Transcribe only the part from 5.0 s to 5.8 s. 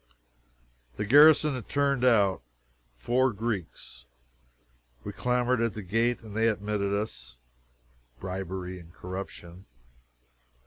We clamored at